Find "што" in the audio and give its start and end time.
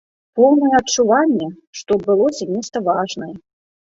1.81-1.97